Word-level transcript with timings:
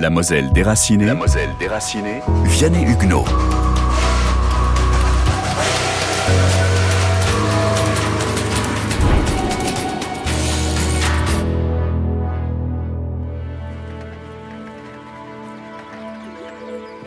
La 0.00 0.10
Moselle 0.10 0.52
déracinée. 0.52 1.06
La 1.06 1.14
Moselle 1.14 1.50
déracinée. 1.58 2.20
Vianney 2.44 2.84
Huguenot. 2.84 3.24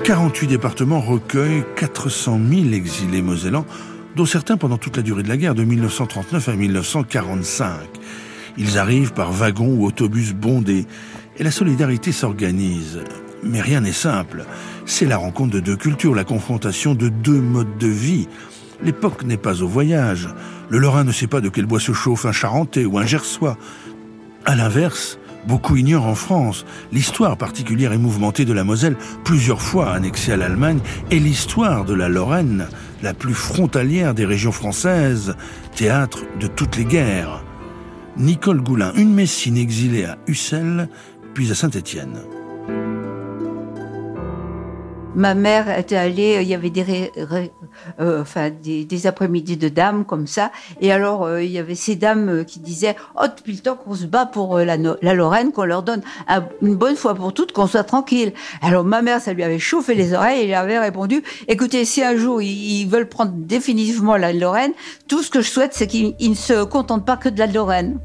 «48 0.04 0.48
départements 0.48 1.00
recueillent 1.00 1.64
400 1.78 2.42
000 2.50 2.74
exilés 2.74 3.22
mosellans, 3.22 3.66
dont 4.18 4.26
certains 4.26 4.58
pendant 4.58 4.78
toute 4.78 4.98
la 4.98 5.04
durée 5.04 5.24
de 5.24 5.30
la 5.30 5.38
guerre, 5.38 5.56
de 5.56 5.64
1939 5.64 6.50
à 6.50 6.56
1945. 6.58 7.72
Ils 8.58 8.78
arrivent 8.78 9.14
par 9.14 9.32
wagons 9.32 9.78
ou 9.78 9.86
autobus 9.86 10.34
bondés, 10.34 10.86
et 11.38 11.44
la 11.44 11.52
solidarité 11.52 12.12
s'organise. 12.12 13.00
Mais 13.44 13.62
rien 13.62 13.82
n'est 13.82 13.92
simple. 13.92 14.46
C'est 14.86 15.06
la 15.06 15.18
rencontre 15.18 15.54
de 15.54 15.60
deux 15.60 15.76
cultures, 15.78 16.14
la 16.14 16.24
confrontation 16.24 16.94
de 16.94 17.10
deux 17.10 17.42
modes 17.42 17.78
de 17.80 17.88
vie. 17.88 18.28
L'époque 18.84 19.24
n'est 19.24 19.38
pas 19.38 19.62
au 19.62 19.68
voyage. 19.68 20.30
Le 20.70 20.78
Lorrain 20.78 21.04
ne 21.04 21.12
sait 21.12 21.28
pas 21.28 21.42
de 21.42 21.50
quel 21.50 21.66
bois 21.66 21.80
se 21.80 21.94
chauffe 21.94 22.26
un 22.26 22.32
Charentais 22.32 22.86
ou 22.86 22.98
un 22.98 23.06
Gersois. 23.06 23.58
À 24.46 24.56
l'inverse, 24.56 25.20
beaucoup 25.48 25.76
ignorent 25.76 26.08
en 26.08 26.16
France 26.16 26.66
l'histoire 26.92 27.38
particulière 27.38 27.94
et 27.94 27.98
mouvementée 27.98 28.46
de 28.46 28.54
la 28.54 28.64
Moselle, 28.64 28.96
plusieurs 29.24 29.62
fois 29.62 29.92
annexée 29.92 30.32
à 30.32 30.38
l'Allemagne, 30.38 30.80
et 31.10 31.20
l'histoire 31.20 31.86
de 31.86 31.94
la 31.94 32.10
Lorraine, 32.10 32.68
la 33.02 33.14
plus 33.14 33.34
frontalière 33.34 34.14
des 34.14 34.26
régions 34.26 34.52
françaises, 34.52 35.36
théâtre 35.76 36.24
de 36.40 36.48
toutes 36.48 36.78
les 36.78 36.86
guerres. 36.86 37.44
Nicole 38.18 38.62
Goulin, 38.62 38.92
une 38.96 39.14
Messine 39.14 39.58
exilée 39.58 40.06
à 40.06 40.18
Ussel, 40.28 40.90
puis 41.34 41.52
à 41.52 41.56
Saint-Étienne. 41.56 42.20
Ma 45.14 45.34
mère 45.34 45.78
était 45.78 45.98
allée, 45.98 46.40
il 46.42 46.48
y 46.48 46.54
avait 46.54 46.70
des, 46.70 47.12
euh, 48.00 48.22
enfin, 48.22 48.50
des, 48.50 49.08
après-midi 49.08 49.58
de 49.58 49.68
dames 49.68 50.06
comme 50.06 50.26
ça, 50.26 50.52
et 50.80 50.94
alors 50.94 51.26
euh, 51.26 51.44
il 51.44 51.52
y 51.52 51.60
avait 51.60 51.76
ces 51.76 51.96
dames 51.96 52.30
euh, 52.30 52.44
qui 52.46 52.60
disaient 52.62 52.96
oh 53.16 53.26
depuis 53.28 53.52
le 53.52 53.60
temps 53.60 53.76
qu'on 53.76 53.94
se 53.94 54.06
bat 54.06 54.26
pour 54.26 54.58
la, 54.60 54.78
Lorraine, 54.78 55.52
qu'on 55.52 55.66
leur 55.66 55.84
donne 55.84 56.02
une 56.62 56.76
bonne 56.76 56.96
fois 56.96 57.14
pour 57.14 57.34
toutes, 57.34 57.52
qu'on 57.52 57.68
soit 57.68 57.84
tranquille. 57.84 58.32
Alors 58.62 58.86
ma 58.86 59.02
mère, 59.02 59.20
ça 59.20 59.34
lui 59.34 59.44
avait 59.44 59.60
chauffé 59.60 59.96
les 59.96 60.14
oreilles, 60.14 60.44
et 60.44 60.48
elle 60.48 60.54
avait 60.54 60.80
répondu 60.80 61.24
écoutez, 61.50 61.84
si 61.84 62.02
un 62.02 62.16
jour 62.16 62.42
ils, 62.42 62.86
veulent 62.86 63.10
prendre 63.10 63.34
définitivement 63.36 64.16
la 64.16 64.32
Lorraine, 64.32 64.72
tout 65.10 65.24
ce 65.24 65.30
que 65.30 65.42
je 65.42 65.50
souhaite, 65.50 65.74
c'est 65.74 65.88
qu'ils 65.88 66.16
ne 66.22 66.36
se 66.36 66.64
contentent 66.64 67.06
pas 67.06 67.18
que 67.18 67.28
de 67.28 67.38
la 67.38 67.48
Lorraine. 67.48 68.00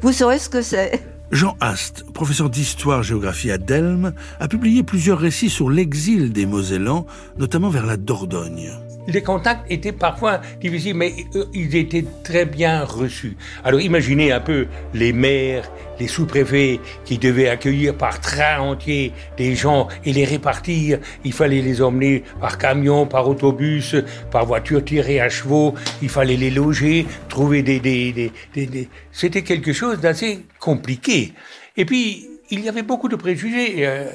Vous 0.00 0.12
saurez 0.12 0.38
ce 0.38 0.48
que 0.48 0.62
c'est. 0.62 1.02
Jean 1.30 1.56
Hast, 1.60 2.04
professeur 2.12 2.50
d'histoire-géographie 2.50 3.52
à 3.52 3.58
Delme, 3.58 4.14
a 4.40 4.48
publié 4.48 4.82
plusieurs 4.82 5.18
récits 5.18 5.50
sur 5.50 5.70
l'exil 5.70 6.32
des 6.32 6.44
Mosellans, 6.44 7.06
notamment 7.38 7.70
vers 7.70 7.86
la 7.86 7.96
Dordogne 7.96 8.72
les 9.12 9.22
contacts 9.22 9.70
étaient 9.70 9.92
parfois 9.92 10.40
difficiles, 10.60 10.94
mais 10.94 11.12
euh, 11.34 11.44
ils 11.52 11.74
étaient 11.76 12.04
très 12.24 12.44
bien 12.44 12.84
reçus. 12.84 13.36
Alors 13.64 13.80
imaginez 13.80 14.32
un 14.32 14.40
peu 14.40 14.66
les 14.94 15.12
maires, 15.12 15.70
les 15.98 16.08
sous-préfets 16.08 16.80
qui 17.04 17.18
devaient 17.18 17.48
accueillir 17.48 17.94
par 17.96 18.20
train 18.20 18.58
entier 18.60 19.12
des 19.36 19.54
gens 19.54 19.88
et 20.04 20.12
les 20.12 20.24
répartir. 20.24 20.98
Il 21.24 21.32
fallait 21.32 21.62
les 21.62 21.82
emmener 21.82 22.24
par 22.40 22.58
camion, 22.58 23.06
par 23.06 23.28
autobus, 23.28 23.96
par 24.30 24.46
voiture 24.46 24.84
tirée 24.84 25.20
à 25.20 25.28
chevaux. 25.28 25.74
Il 26.02 26.08
fallait 26.08 26.36
les 26.36 26.50
loger, 26.50 27.06
trouver 27.28 27.62
des... 27.62 27.80
des, 27.80 28.12
des, 28.54 28.88
C'était 29.12 29.42
quelque 29.42 29.72
chose 29.72 30.00
d'assez 30.00 30.46
compliqué. 30.58 31.32
Et 31.76 31.84
puis, 31.84 32.28
il 32.50 32.60
y 32.60 32.68
avait 32.68 32.82
beaucoup 32.82 33.08
de 33.08 33.16
préjugés. 33.16 33.86
Euh, 33.86 34.10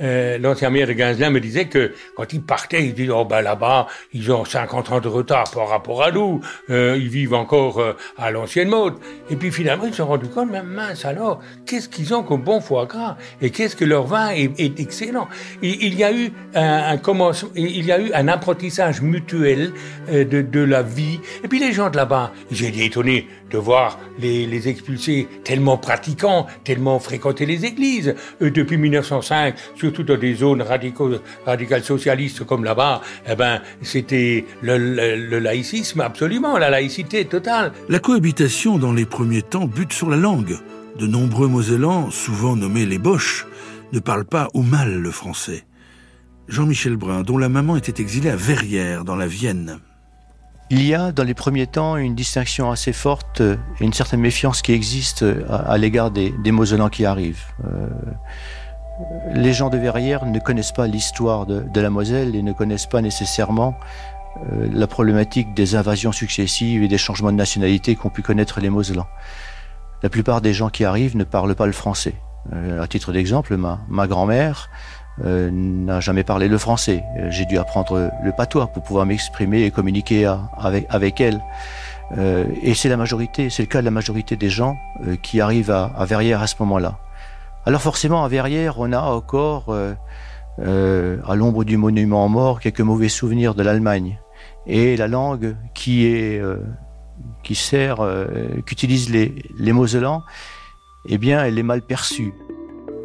Euh, 0.00 0.38
l'ancien 0.38 0.70
maire 0.70 0.88
de 0.88 0.92
Gainsbourg 0.92 1.30
me 1.30 1.40
disait 1.40 1.66
que 1.66 1.92
quand 2.16 2.32
ils 2.32 2.42
partaient, 2.42 2.84
ils 2.84 2.94
disaient 2.94 3.12
oh 3.12 3.24
ben 3.24 3.42
là-bas 3.42 3.86
ils 4.12 4.32
ont 4.32 4.44
50 4.44 4.90
ans 4.90 5.00
de 5.00 5.06
retard 5.06 5.44
par 5.52 5.68
rapport 5.68 6.02
à 6.02 6.10
nous, 6.10 6.40
euh, 6.68 6.96
ils 6.98 7.08
vivent 7.08 7.34
encore 7.34 7.78
euh, 7.78 7.96
à 8.18 8.32
l'ancienne 8.32 8.68
mode. 8.68 8.94
Et 9.30 9.36
puis 9.36 9.52
finalement 9.52 9.84
ils 9.86 9.92
se 9.92 9.98
sont 9.98 10.06
rendus 10.06 10.28
compte, 10.28 10.50
mais 10.50 10.62
mince 10.62 11.04
alors, 11.04 11.40
qu'est-ce 11.64 11.88
qu'ils 11.88 12.12
ont 12.12 12.24
comme 12.24 12.42
bon 12.42 12.60
foie 12.60 12.86
gras? 12.86 13.16
Et 13.40 13.50
qu'est-ce 13.50 13.76
que 13.76 13.84
leur 13.84 14.06
vin 14.06 14.30
est, 14.30 14.80
excellent? 14.80 15.28
Il, 15.62 15.94
y 15.94 16.02
a 16.02 16.12
eu 16.12 16.32
un, 16.54 18.28
apprentissage 18.28 19.00
mutuel 19.00 19.72
de, 20.08 20.60
la 20.60 20.82
vie. 20.82 21.20
Et 21.44 21.48
puis 21.48 21.60
les 21.60 21.72
gens 21.72 21.90
de 21.90 21.96
là-bas, 21.96 22.32
j'ai 22.50 22.68
été 22.68 22.84
étonné 22.84 23.28
de 23.50 23.58
voir 23.58 23.98
les, 24.18 24.46
les 24.46 24.68
expulsés 24.68 25.28
tellement 25.44 25.78
pratiquants, 25.78 26.46
tellement 26.64 26.98
fréquenter 26.98 27.46
les 27.46 27.64
églises 27.64 28.14
depuis 28.40 28.76
1900 28.76 29.13
surtout 29.22 30.02
dans 30.02 30.16
des 30.16 30.34
zones 30.34 30.62
radicales 30.62 31.84
socialistes 31.84 32.44
comme 32.44 32.64
là-bas, 32.64 33.00
eh 33.28 33.34
ben, 33.34 33.60
c'était 33.82 34.44
le, 34.62 35.38
laïcisme 35.38 36.00
absolument, 36.00 36.58
la 36.58 36.70
laïcité 36.70 37.24
totale. 37.24 37.72
La 37.88 37.98
cohabitation 37.98 38.78
dans 38.78 38.92
les 38.92 39.06
premiers 39.06 39.42
temps 39.42 39.66
bute 39.66 39.92
sur 39.92 40.10
la 40.10 40.16
langue. 40.16 40.56
De 40.98 41.06
nombreux 41.06 41.48
Mosellans, 41.48 42.10
souvent 42.10 42.54
nommés 42.54 42.86
les 42.86 42.98
Boches, 42.98 43.46
ne 43.92 43.98
parlent 43.98 44.24
pas 44.24 44.48
ou 44.54 44.62
mal 44.62 45.00
le 45.00 45.10
français. 45.10 45.64
Jean-Michel 46.48 46.96
Brun, 46.96 47.22
dont 47.22 47.38
la 47.38 47.48
maman 47.48 47.76
était 47.76 48.00
exilée 48.00 48.30
à 48.30 48.36
Verrières, 48.36 49.04
dans 49.04 49.16
la 49.16 49.26
Vienne. 49.26 49.80
Il 50.70 50.82
y 50.82 50.94
a 50.94 51.12
dans 51.12 51.24
les 51.24 51.34
premiers 51.34 51.66
temps 51.66 51.96
une 51.96 52.14
distinction 52.14 52.70
assez 52.70 52.92
forte 52.92 53.40
et 53.40 53.84
une 53.84 53.92
certaine 53.92 54.20
méfiance 54.20 54.62
qui 54.62 54.72
existe 54.72 55.24
à, 55.48 55.76
l'égard 55.76 56.10
des, 56.10 56.32
des 56.42 56.52
Mosellans 56.52 56.88
qui 56.88 57.04
arrivent. 57.04 57.44
Euh, 57.64 57.88
les 59.32 59.52
gens 59.52 59.70
de 59.70 59.78
Verrières 59.78 60.26
ne 60.26 60.38
connaissent 60.38 60.72
pas 60.72 60.86
l'histoire 60.86 61.46
de, 61.46 61.80
la 61.80 61.90
Moselle 61.90 62.36
et 62.36 62.42
ne 62.42 62.52
connaissent 62.52 62.86
pas 62.86 63.02
nécessairement 63.02 63.74
euh, 64.52 64.68
la 64.72 64.86
problématique 64.86 65.54
des 65.54 65.74
invasions 65.74 66.12
successives 66.12 66.82
et 66.82 66.88
des 66.88 66.98
changements 66.98 67.32
de 67.32 67.36
nationalité 67.36 67.96
qu'ont 67.96 68.10
pu 68.10 68.22
connaître 68.22 68.60
les 68.60 68.70
Mosellans. 68.70 69.06
La 70.02 70.08
plupart 70.08 70.40
des 70.40 70.52
gens 70.52 70.68
qui 70.68 70.84
arrivent 70.84 71.16
ne 71.16 71.24
parlent 71.24 71.54
pas 71.54 71.66
le 71.66 71.72
français. 71.72 72.14
Euh, 72.52 72.82
à 72.82 72.86
titre 72.86 73.12
d'exemple, 73.12 73.56
ma, 73.56 74.06
grand-mère 74.06 74.70
euh, 75.24 75.50
n'a 75.50 76.00
jamais 76.00 76.24
parlé 76.24 76.48
le 76.48 76.58
français. 76.58 77.02
J'ai 77.30 77.46
dû 77.46 77.58
apprendre 77.58 78.10
le 78.22 78.32
patois 78.32 78.66
pour 78.68 78.82
pouvoir 78.82 79.06
m'exprimer 79.06 79.64
et 79.64 79.70
communiquer 79.70 80.32
avec, 80.56 81.20
elle. 81.20 81.40
et 82.62 82.74
c'est 82.74 82.88
la 82.88 82.96
majorité, 82.96 83.50
c'est 83.50 83.62
le 83.62 83.68
cas 83.68 83.80
de 83.80 83.84
la 83.84 83.90
majorité 83.90 84.36
des 84.36 84.50
gens 84.50 84.76
qui 85.22 85.40
arrivent 85.40 85.70
à, 85.70 85.86
à 85.96 86.04
Verrières 86.04 86.42
à 86.42 86.46
ce 86.46 86.56
moment-là. 86.60 86.98
Alors 87.66 87.80
forcément, 87.80 88.24
à 88.24 88.28
Verrières, 88.28 88.78
on 88.78 88.92
a 88.92 89.00
encore, 89.00 89.70
euh, 89.70 89.94
euh, 90.58 91.16
à 91.26 91.34
l'ombre 91.34 91.64
du 91.64 91.78
monument 91.78 92.28
mort, 92.28 92.60
quelques 92.60 92.82
mauvais 92.82 93.08
souvenirs 93.08 93.54
de 93.54 93.62
l'Allemagne. 93.62 94.18
Et 94.66 94.96
la 94.96 95.08
langue 95.08 95.56
qui 95.74 96.06
est, 96.06 96.38
euh, 96.38 96.58
qui 97.42 97.54
sert, 97.54 97.98
qu'utilisent 98.66 99.10
les, 99.10 99.34
les 99.58 99.72
Mosellans, 99.72 100.22
eh 101.06 101.16
bien, 101.16 101.44
elle 101.44 101.58
est 101.58 101.62
mal 101.62 101.80
perçue. 101.82 102.34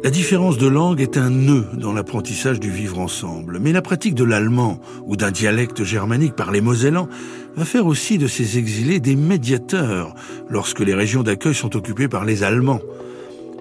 La 0.02 0.10
différence 0.10 0.56
de 0.56 0.66
langue 0.66 1.00
est 1.02 1.18
un 1.18 1.28
nœud 1.28 1.66
dans 1.74 1.92
l'apprentissage 1.92 2.58
du 2.58 2.70
vivre 2.70 2.98
ensemble, 2.98 3.58
mais 3.60 3.72
la 3.72 3.82
pratique 3.82 4.14
de 4.14 4.24
l'allemand 4.24 4.80
ou 5.04 5.16
d'un 5.16 5.30
dialecte 5.30 5.84
germanique 5.84 6.34
par 6.34 6.50
les 6.50 6.62
Mosellans 6.62 7.08
va 7.54 7.66
faire 7.66 7.86
aussi 7.86 8.16
de 8.16 8.26
ces 8.26 8.56
exilés 8.56 9.00
des 9.00 9.16
médiateurs 9.16 10.14
lorsque 10.48 10.80
les 10.80 10.94
régions 10.94 11.22
d'accueil 11.22 11.54
sont 11.54 11.76
occupées 11.76 12.08
par 12.08 12.24
les 12.24 12.42
Allemands. 12.42 12.80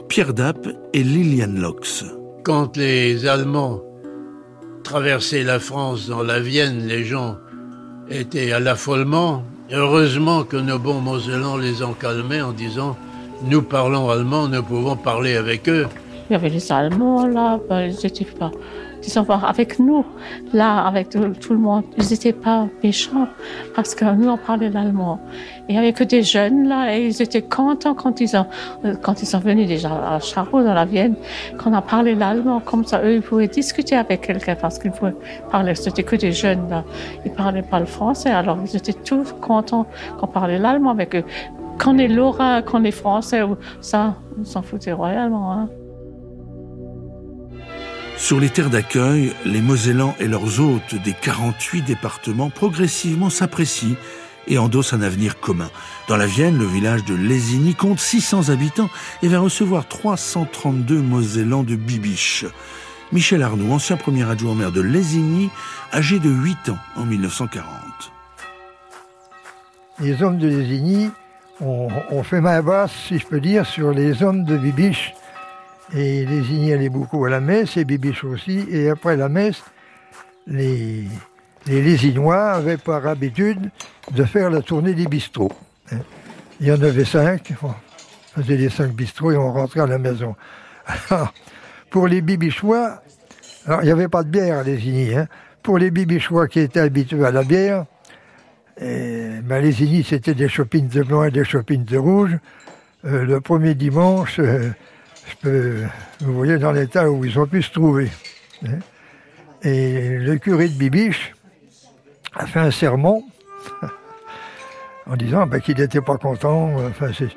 Pierre 0.09 0.33
Dapp 0.33 0.67
et 0.91 1.03
Liliane 1.03 1.61
Lox. 1.61 2.03
Quand 2.43 2.75
les 2.75 3.27
Allemands 3.27 3.79
traversaient 4.83 5.43
la 5.43 5.59
France 5.59 6.07
dans 6.07 6.23
la 6.23 6.39
Vienne, 6.39 6.87
les 6.87 7.05
gens 7.05 7.37
étaient 8.09 8.51
à 8.51 8.59
l'affolement. 8.59 9.43
Heureusement 9.71 10.43
que 10.43 10.57
nos 10.57 10.79
bons 10.79 10.99
Mosellans 10.99 11.57
les 11.57 11.83
ont 11.83 11.93
calmés 11.93 12.41
en 12.41 12.53
disant 12.53 12.97
Nous 13.43 13.61
parlons 13.61 14.09
allemand, 14.09 14.47
nous 14.47 14.63
pouvons 14.63 14.95
parler 14.95 15.35
avec 15.35 15.69
eux. 15.69 15.85
Il 16.29 16.33
y 16.33 16.35
avait 16.35 16.49
les 16.49 16.71
Allemands 16.71 17.25
là, 17.25 17.59
ben, 17.69 17.81
ils 17.81 18.03
n'étaient 18.03 18.25
pas 18.25 18.51
disons, 19.01 19.25
avec 19.29 19.79
nous, 19.79 20.05
là, 20.53 20.85
avec 20.85 21.09
tout, 21.09 21.19
le 21.19 21.57
monde. 21.57 21.83
Ils 21.97 22.09
n'étaient 22.09 22.33
pas 22.33 22.67
méchants 22.83 23.27
parce 23.75 23.95
que 23.95 24.05
nous, 24.05 24.29
on 24.29 24.37
parlait 24.37 24.69
l'allemand. 24.69 25.19
Il 25.67 25.73
n'y 25.73 25.77
avait 25.77 25.93
que 25.93 26.03
des 26.03 26.23
jeunes 26.23 26.67
là 26.67 26.95
et 26.95 27.07
ils 27.07 27.21
étaient 27.21 27.41
contents 27.41 27.93
quand 27.93 28.19
ils 28.21 28.35
ont, 28.35 28.45
quand 29.01 29.21
ils 29.21 29.25
sont 29.25 29.39
venus 29.39 29.67
déjà 29.67 29.89
à 30.15 30.19
Charot, 30.19 30.63
dans 30.63 30.73
la 30.73 30.85
Vienne, 30.85 31.15
qu'on 31.57 31.73
a 31.73 31.81
parlé 31.81 32.15
l'allemand. 32.15 32.59
Comme 32.59 32.85
ça, 32.85 33.01
eux, 33.03 33.15
ils 33.15 33.21
pouvaient 33.21 33.47
discuter 33.47 33.95
avec 33.95 34.21
quelqu'un 34.21 34.55
parce 34.55 34.79
qu'ils 34.79 34.91
pouvaient 34.91 35.15
parler. 35.51 35.75
C'était 35.75 36.03
que 36.03 36.15
des 36.15 36.31
jeunes 36.31 36.69
là. 36.69 36.83
Ils 37.25 37.31
parlaient 37.31 37.61
pas 37.61 37.79
le 37.79 37.85
français. 37.85 38.29
Alors, 38.29 38.57
ils 38.65 38.75
étaient 38.75 38.93
tous 38.93 39.33
contents 39.41 39.85
qu'on 40.19 40.27
parlait 40.27 40.59
l'allemand 40.59 40.91
avec 40.91 41.15
eux. 41.15 41.23
Qu'on 41.81 41.97
est 41.97 42.09
lorrain, 42.09 42.61
qu'on 42.61 42.83
est 42.83 42.91
français, 42.91 43.41
ça, 43.79 44.15
on 44.37 44.43
s'en 44.43 44.61
foutait 44.61 44.91
royalement, 44.91 45.53
hein. 45.53 45.69
Sur 48.19 48.39
les 48.39 48.49
terres 48.49 48.69
d'accueil, 48.69 49.33
les 49.45 49.61
Mosellans 49.61 50.13
et 50.19 50.27
leurs 50.27 50.59
hôtes 50.59 50.93
des 51.03 51.13
48 51.13 51.83
départements 51.83 52.49
progressivement 52.49 53.29
s'apprécient 53.29 53.95
et 54.45 54.57
endosse 54.57 54.93
un 54.93 55.01
avenir 55.01 55.39
commun. 55.39 55.69
Dans 56.09 56.17
la 56.17 56.27
Vienne, 56.27 56.57
le 56.57 56.65
village 56.65 57.05
de 57.05 57.15
Lésigny 57.15 57.75
compte 57.75 57.99
600 57.99 58.49
habitants 58.49 58.89
et 59.23 59.29
va 59.29 59.39
recevoir 59.39 59.87
332 59.87 61.01
Mosellans 61.01 61.63
de 61.63 61.75
Bibiche. 61.75 62.45
Michel 63.13 63.41
Arnoux, 63.41 63.71
ancien 63.71 63.95
premier 63.95 64.29
adjoint 64.29 64.53
maire 64.53 64.73
de 64.73 64.81
Lésigny, 64.81 65.49
âgé 65.93 66.19
de 66.19 66.29
8 66.29 66.69
ans 66.69 66.77
en 66.97 67.05
1940. 67.05 67.65
Les 70.01 70.21
hommes 70.21 70.37
de 70.37 70.47
Lésigny 70.47 71.09
ont, 71.61 72.23
fait 72.23 72.41
main 72.41 72.61
basse, 72.61 72.91
si 73.07 73.17
je 73.17 73.25
peux 73.25 73.39
dire, 73.39 73.65
sur 73.65 73.91
les 73.91 74.23
hommes 74.23 74.43
de 74.43 74.57
Bibiche. 74.57 75.13
Et 75.93 76.25
Lésigny 76.25 76.73
allait 76.73 76.89
beaucoup 76.89 77.25
à 77.25 77.29
la 77.29 77.39
messe, 77.39 77.77
et 77.77 77.85
Bibiche 77.85 78.23
aussi. 78.23 78.65
Et 78.69 78.89
après 78.89 79.17
la 79.17 79.29
messe, 79.29 79.63
les, 80.45 81.05
les 81.67 82.17
avaient 82.31 82.77
par 82.77 83.05
habitude 83.07 83.69
de 84.11 84.23
faire 84.23 84.49
la 84.49 84.61
tournée 84.61 84.93
des 84.93 85.07
bistrots. 85.07 85.51
Il 86.59 86.67
y 86.67 86.71
en 86.71 86.81
avait 86.81 87.05
cinq, 87.05 87.53
on 87.63 87.73
faisait 88.41 88.57
les 88.57 88.69
cinq 88.69 88.91
bistrots 88.91 89.31
et 89.31 89.37
on 89.37 89.51
rentrait 89.51 89.81
à 89.81 89.87
la 89.87 89.97
maison. 89.97 90.35
pour 91.89 92.07
les 92.07 92.21
bibichois, 92.21 93.01
alors 93.65 93.81
il 93.81 93.85
n'y 93.85 93.91
avait 93.91 94.07
pas 94.07 94.23
de 94.23 94.29
bière 94.29 94.59
à 94.59 94.63
Lésigny, 94.63 95.15
hein. 95.15 95.27
pour 95.63 95.77
les 95.77 95.91
bibichois 95.91 96.47
qui 96.47 96.59
étaient 96.59 96.79
habitués 96.79 97.25
à 97.25 97.31
la 97.31 97.43
bière, 97.43 97.85
et, 98.81 99.39
ben, 99.43 99.61
Lésigny 99.61 100.03
c'était 100.03 100.33
des 100.33 100.49
chopines 100.49 100.87
de 100.87 101.03
blanc 101.03 101.23
et 101.23 101.31
des 101.31 101.43
chopines 101.43 101.83
de 101.83 101.97
rouge. 101.97 102.37
Euh, 103.05 103.25
le 103.25 103.39
premier 103.39 103.75
dimanche, 103.75 104.39
euh, 104.39 104.69
vous 105.43 106.33
voyez 106.33 106.57
dans 106.57 106.71
l'état 106.71 107.09
où 107.09 107.25
ils 107.25 107.39
ont 107.39 107.47
pu 107.47 107.61
se 107.61 107.71
trouver. 107.71 108.09
Hein. 108.65 108.79
Et 109.61 110.17
le 110.17 110.37
curé 110.37 110.69
de 110.69 110.73
Bibiche 110.73 111.33
a 112.35 112.45
fait 112.45 112.59
un 112.59 112.71
sermon 112.71 113.23
en 115.05 115.15
disant 115.15 115.47
ben, 115.47 115.59
qu'il 115.59 115.77
n'était 115.77 116.01
pas 116.01 116.17
content. 116.17 116.71
Enfin, 116.87 117.11
euh, 117.21 117.27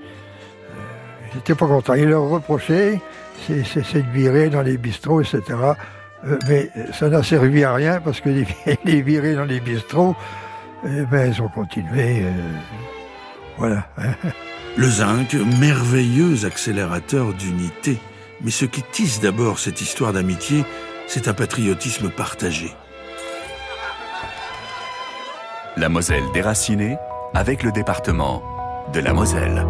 il 1.47 1.55
pas 1.55 1.67
content. 1.67 1.95
Il 1.95 2.09
leur 2.09 2.29
reprochait 2.29 3.01
c'est 3.47 4.03
de 4.03 4.11
virer 4.11 4.51
dans 4.51 4.63
les 4.63 4.77
bistrots, 4.77 5.21
etc. 5.21 5.43
Euh, 6.25 6.39
mais 6.49 6.71
ça 6.93 7.09
n'a 7.09 7.23
servi 7.23 7.65
à 7.65 7.75
rien 7.75 8.01
parce 8.01 8.21
que 8.21 8.29
les, 8.29 8.47
les 8.85 9.03
virer 9.03 9.35
dans 9.35 9.45
les 9.45 9.61
bistrots, 9.61 10.15
eh 10.85 11.03
ben, 11.11 11.33
ils 11.33 11.43
ont 11.43 11.49
continué. 11.49 12.23
Euh, 12.23 12.31
voilà. 13.59 13.87
Le 14.77 14.89
zinc, 14.89 15.35
merveilleux 15.35 16.47
accélérateur 16.47 17.35
d'unité. 17.35 17.99
Mais 18.41 18.51
ce 18.51 18.65
qui 18.65 18.83
tisse 18.83 19.21
d'abord 19.21 19.59
cette 19.59 19.81
histoire 19.81 20.13
d'amitié, 20.13 20.65
c'est 21.07 21.29
un 21.29 21.35
patriotisme 21.35 22.09
partagé. 22.09 22.75
La 25.77 25.89
Moselle 25.89 26.25
déracinée 26.33 26.97
avec 27.35 27.63
le 27.63 27.73
département 27.73 28.43
de 28.93 29.01
la 29.01 29.13
Moselle. 29.13 29.67